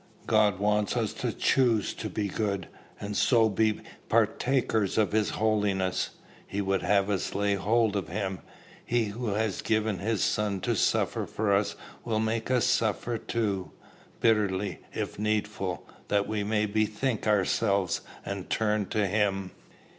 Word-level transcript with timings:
God 0.25 0.57
wants 0.57 0.97
us 0.97 1.13
to 1.13 1.31
choose 1.31 1.93
to 1.93 2.09
be 2.09 2.27
good, 2.27 2.67
and 2.99 3.15
so 3.15 3.47
be 3.49 3.81
partakers 4.09 4.97
of 4.97 5.11
his 5.11 5.29
holiness; 5.29 6.09
he 6.47 6.59
would 6.59 6.81
have 6.81 7.07
us 7.07 7.35
lay 7.35 7.53
hold 7.53 7.95
of 7.95 8.07
him. 8.07 8.39
He 8.83 9.09
who 9.09 9.27
has 9.27 9.61
given 9.61 9.99
his 9.99 10.23
Son 10.23 10.59
to 10.61 10.75
suffer 10.75 11.27
for 11.27 11.53
us 11.53 11.75
will 12.03 12.19
make 12.19 12.49
us 12.49 12.65
suffer 12.65 13.19
too, 13.19 13.73
bitterly 14.21 14.79
if 14.91 15.19
needful, 15.19 15.87
that 16.07 16.27
we 16.27 16.43
may 16.43 16.65
bethink 16.65 17.27
ourselves, 17.27 18.01
and 18.25 18.49
turn 18.49 18.87
to 18.87 19.05
him. 19.05 19.51